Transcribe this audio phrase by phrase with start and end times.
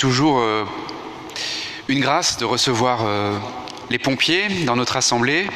[0.00, 0.64] toujours euh,
[1.88, 3.36] une grâce de recevoir euh,
[3.90, 5.46] les pompiers dans notre assemblée.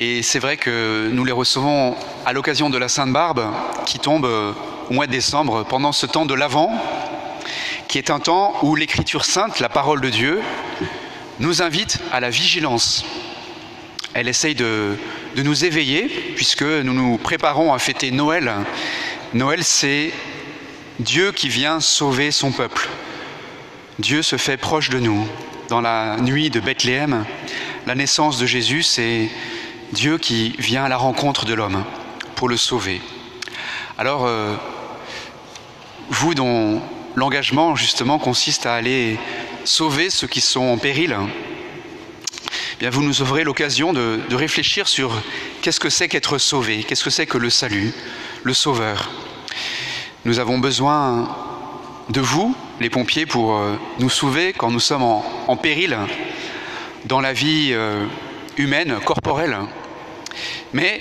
[0.00, 3.44] Et c'est vrai que nous les recevons à l'occasion de la Sainte Barbe
[3.84, 4.52] qui tombe euh,
[4.88, 6.72] au mois de décembre pendant ce temps de l'Avent,
[7.86, 10.40] qui est un temps où l'Écriture sainte, la parole de Dieu,
[11.38, 13.04] nous invite à la vigilance.
[14.14, 14.96] Elle essaye de,
[15.36, 18.54] de nous éveiller puisque nous nous préparons à fêter Noël.
[19.34, 20.12] Noël, c'est
[21.00, 22.86] Dieu qui vient sauver son peuple.
[23.98, 25.26] Dieu se fait proche de nous.
[25.70, 27.24] Dans la nuit de Bethléem,
[27.86, 29.30] la naissance de Jésus, c'est
[29.92, 31.84] Dieu qui vient à la rencontre de l'homme
[32.36, 33.00] pour le sauver.
[33.96, 34.54] Alors, euh,
[36.10, 36.82] vous dont
[37.16, 39.18] l'engagement justement consiste à aller
[39.64, 41.16] sauver ceux qui sont en péril,
[42.74, 45.18] eh bien vous nous offrez l'occasion de, de réfléchir sur
[45.62, 47.94] qu'est-ce que c'est qu'être sauvé, qu'est-ce que c'est que le salut,
[48.42, 49.10] le sauveur.
[50.26, 51.34] Nous avons besoin
[52.10, 55.96] de vous, les pompiers, pour euh, nous sauver quand nous sommes en, péril
[57.06, 58.04] dans la vie euh,
[58.58, 59.56] humaine, corporelle.
[60.74, 61.00] Mais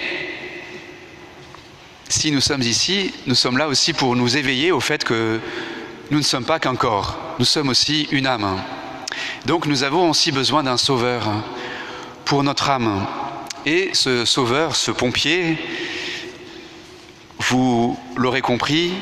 [2.08, 5.42] si nous sommes ici, nous sommes là aussi pour nous éveiller au fait que
[6.12, 8.58] nous ne sommes pas qu'un corps, nous sommes aussi une âme.
[9.46, 11.30] Donc nous avons aussi besoin d'un sauveur
[12.24, 13.06] pour notre âme.
[13.66, 15.58] Et ce sauveur, ce pompier,
[17.50, 18.94] vous l'aurez compris,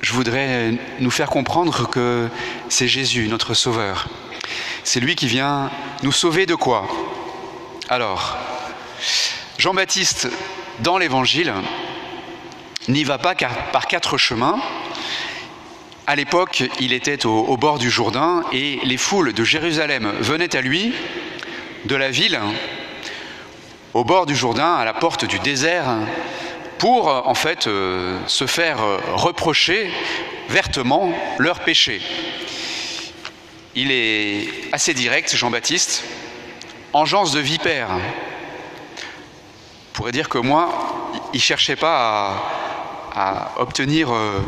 [0.00, 2.28] je voudrais nous faire comprendre que
[2.68, 4.06] c'est Jésus, notre Sauveur.
[4.84, 5.72] C'est lui qui vient
[6.04, 6.86] nous sauver de quoi?
[7.88, 8.36] Alors,
[9.58, 10.28] Jean-Baptiste,
[10.78, 11.52] dans l'Évangile,
[12.86, 13.34] n'y va pas
[13.72, 14.60] par quatre chemins.
[16.06, 20.54] À l'époque, il était au, au, bord du Jourdain et les foules de Jérusalem venaient
[20.54, 20.94] à lui,
[21.84, 22.38] de la ville,
[23.92, 25.96] au bord du Jourdain, à la porte du désert,
[26.78, 28.78] pour en fait euh, se faire
[29.14, 29.90] reprocher
[30.48, 32.00] vertement leur péché.
[33.74, 36.04] Il est assez direct, Jean-Baptiste,
[36.92, 37.88] engeance de vipère.
[37.90, 38.00] On
[39.92, 42.42] pourrait dire que moi, il ne cherchait pas
[43.14, 44.40] à, obtenir euh,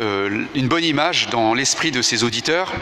[0.00, 2.72] euh, une bonne image dans l'esprit de ses auditeurs,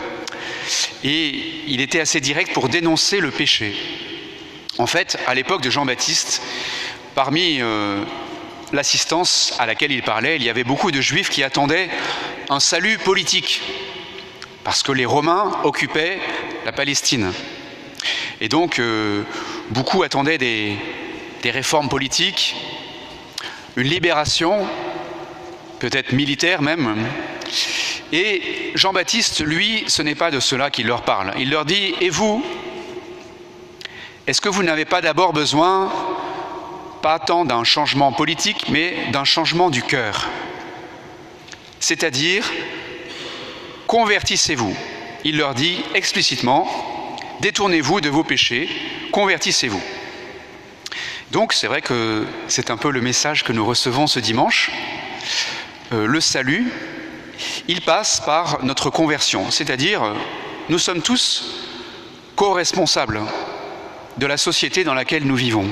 [1.02, 1.34] et
[1.66, 3.74] il était assez direct pour dénoncer le péché.
[4.78, 6.42] En fait, à l'époque de Jean-Baptiste,
[7.14, 8.02] parmi euh,
[8.74, 11.88] l'assistance à laquelle il parlait, il y avait beaucoup de juifs qui attendaient
[12.50, 13.62] un salut politique,
[14.64, 16.18] parce que les Romains occupaient
[16.66, 17.32] la Palestine.
[18.40, 19.22] Et donc, euh,
[19.70, 20.76] beaucoup attendaient des,
[21.42, 22.56] des, réformes politiques,
[23.76, 24.66] une libération,
[25.78, 26.96] peut-être militaire même.
[28.12, 31.32] Et Jean-Baptiste, lui, ce n'est pas de cela qu'il leur parle.
[31.38, 32.44] Il leur dit, et vous,
[34.26, 35.92] est-ce que vous n'avez pas d'abord besoin
[37.04, 40.26] pas tant d'un changement politique, mais d'un changement du cœur.
[41.78, 42.50] C'est-à-dire,
[43.86, 44.74] convertissez-vous.
[45.22, 46.66] Il leur dit explicitement,
[47.40, 48.70] détournez-vous de vos péchés,
[49.12, 49.82] convertissez-vous.
[51.30, 54.70] Donc c'est vrai que c'est un peu le message que nous recevons ce dimanche.
[55.92, 56.72] Euh, le salut,
[57.68, 60.14] il passe par notre conversion, c'est-à-dire
[60.70, 61.66] nous sommes tous
[62.34, 63.20] co-responsables
[64.16, 65.68] de la société dans laquelle nous vivons.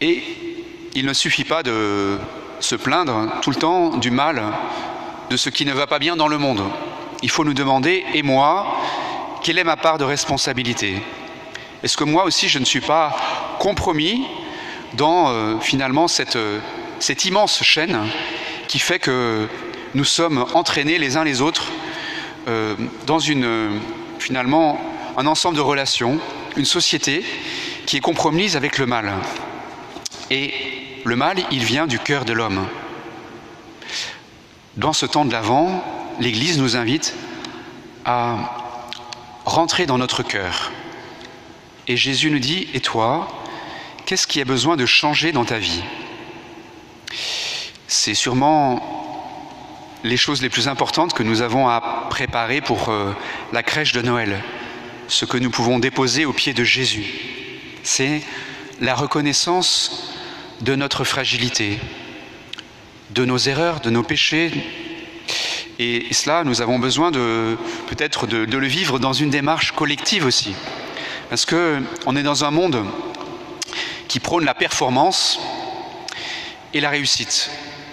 [0.00, 0.22] Et
[0.94, 2.18] il ne suffit pas de
[2.60, 4.42] se plaindre tout le temps du mal,
[5.30, 6.62] de ce qui ne va pas bien dans le monde.
[7.22, 8.78] Il faut nous demander, et moi,
[9.42, 10.96] quelle est ma part de responsabilité?
[11.82, 13.16] Est-ce que moi aussi je ne suis pas
[13.58, 14.24] compromis
[14.94, 16.58] dans euh, finalement cette, euh,
[16.98, 17.98] cette immense chaîne
[18.66, 19.46] qui fait que
[19.94, 21.66] nous sommes entraînés les uns les autres
[22.48, 22.74] euh,
[23.06, 23.80] dans une,
[24.18, 24.80] finalement
[25.16, 26.18] un ensemble de relations,
[26.56, 27.24] une société
[27.86, 29.12] qui est compromise avec le mal?
[30.30, 30.52] Et
[31.04, 32.66] le mal, il vient du cœur de l'homme.
[34.76, 35.82] Dans ce temps de l'Avent,
[36.20, 37.14] l'Église nous invite
[38.04, 38.36] à
[39.44, 40.70] rentrer dans notre cœur.
[41.86, 43.28] Et Jésus nous dit, et toi,
[44.04, 45.82] qu'est-ce qui a besoin de changer dans ta vie?
[47.86, 48.98] C'est sûrement
[50.04, 53.12] les choses les plus importantes que nous avons à préparer pour euh,
[53.52, 54.42] la crèche de Noël,
[55.08, 57.06] ce que nous pouvons déposer au pied de Jésus.
[57.82, 58.22] C'est
[58.80, 60.07] la reconnaissance
[60.60, 61.78] de notre fragilité,
[63.10, 64.52] de nos erreurs, de nos péchés.
[65.78, 67.56] Et cela, nous avons besoin de
[67.86, 70.54] peut-être de, le vivre dans une démarche collective aussi.
[71.30, 72.84] Parce qu'on est dans un monde
[74.08, 75.38] qui prône la performance
[76.74, 77.50] et la réussite.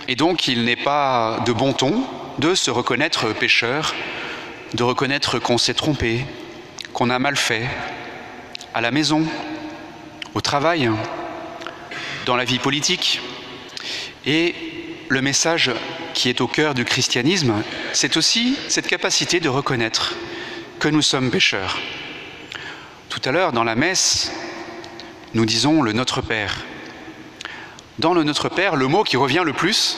[0.07, 2.03] Et donc, il n'est pas de bon ton
[2.39, 3.93] de se reconnaître pécheur,
[4.73, 6.25] de reconnaître qu'on s'est trompé,
[6.93, 7.67] qu'on a mal fait,
[8.73, 9.23] à la maison,
[10.33, 10.89] au travail,
[12.25, 13.21] dans la vie politique.
[14.25, 14.55] Et
[15.09, 15.71] le message
[16.13, 17.53] qui est au cœur du christianisme,
[17.93, 20.15] c'est aussi cette capacité de reconnaître
[20.79, 21.77] que nous sommes pécheurs.
[23.09, 24.31] Tout à l'heure, dans la messe,
[25.33, 26.65] nous disons le Notre Père.
[27.99, 29.97] Dans le Notre Père, le mot qui revient le plus,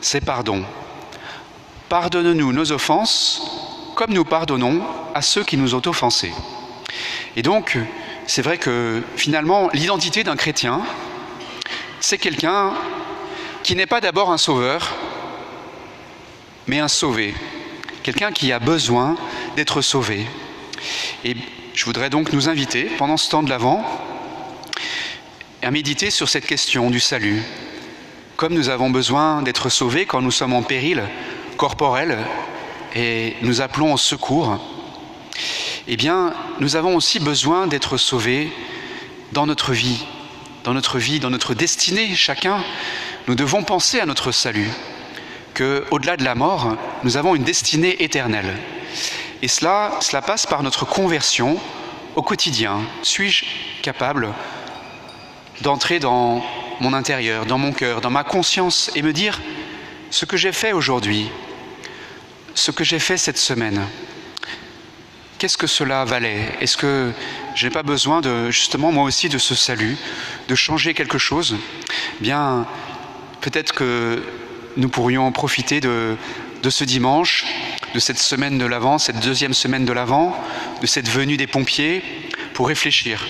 [0.00, 0.64] c'est pardon.
[1.88, 3.40] Pardonne-nous nos offenses
[3.94, 4.82] comme nous pardonnons
[5.14, 6.32] à ceux qui nous ont offensés.
[7.36, 7.78] Et donc,
[8.26, 10.82] c'est vrai que finalement, l'identité d'un chrétien,
[12.04, 12.74] c'est quelqu'un
[13.62, 14.94] qui n'est pas d'abord un sauveur,
[16.66, 17.34] mais un sauvé.
[18.02, 19.16] Quelqu'un qui a besoin
[19.56, 20.26] d'être sauvé.
[21.24, 21.34] Et
[21.72, 23.82] je voudrais donc nous inviter, pendant ce temps de l'Avent,
[25.62, 27.42] à méditer sur cette question du salut.
[28.36, 31.02] Comme nous avons besoin d'être sauvés quand nous sommes en péril
[31.56, 32.18] corporel
[32.94, 34.58] et nous appelons au secours,
[35.88, 38.52] eh bien, nous avons aussi besoin d'être sauvés
[39.32, 40.04] dans notre vie,
[40.64, 42.64] dans notre vie, dans notre destinée, chacun.
[43.28, 44.70] Nous devons penser à notre salut,
[45.52, 48.56] que au-delà de la mort, nous avons une destinée éternelle.
[49.42, 51.60] Et cela, cela passe par notre conversion
[52.16, 52.80] au quotidien.
[53.02, 53.44] Suis-je
[53.82, 54.32] capable
[55.60, 56.42] d'entrer dans
[56.80, 59.40] mon intérieur, dans mon cœur, dans ma conscience et me dire
[60.10, 61.28] ce que j'ai fait aujourd'hui,
[62.54, 63.86] ce que j'ai fait cette semaine?
[65.44, 66.48] Qu'est-ce que cela valait?
[66.62, 67.12] Est-ce que
[67.54, 69.98] je n'ai pas besoin de justement moi aussi de ce salut,
[70.48, 71.58] de changer quelque chose?
[72.20, 72.66] Bien,
[73.42, 74.22] peut-être que
[74.78, 76.16] nous pourrions profiter de,
[76.66, 77.44] ce dimanche,
[77.92, 80.34] de cette semaine de l'Avent, cette deuxième semaine de l'Avent,
[80.80, 82.02] de cette venue des pompiers,
[82.54, 83.26] pour réfléchir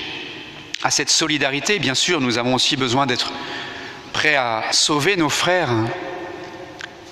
[0.85, 3.33] à cette solidarité, bien sûr, nous avons aussi besoin d'être
[4.13, 5.73] prêts à sauver nos frères.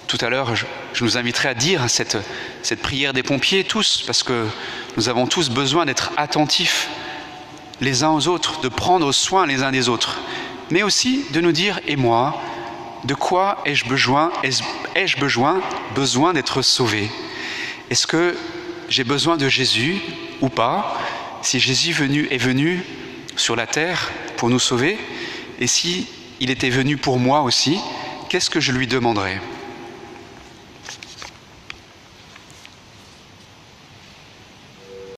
[0.06, 0.64] Tout à l'heure, je,
[1.00, 2.19] nous inviterai à dire cette,
[2.62, 4.46] cette prière des pompiers, tous, parce que
[4.96, 6.88] nous avons tous besoin d'être attentifs
[7.80, 10.18] les uns aux autres, de prendre soin les uns des autres,
[10.70, 12.40] mais aussi de nous dire, et moi,
[13.04, 14.30] de quoi ai-je besoin,
[14.94, 15.60] ai-je besoin,
[15.94, 17.10] besoin d'être sauvé?
[17.90, 18.36] Est-ce que
[18.88, 20.00] j'ai besoin de Jésus
[20.40, 20.96] ou pas?
[21.42, 21.90] Si Jésus
[22.30, 22.84] est venu
[23.36, 24.98] sur la terre pour nous sauver
[25.62, 26.08] Et si
[26.40, 27.78] il était venu pour moi aussi,
[28.28, 29.40] qu'est-ce que je lui demanderais?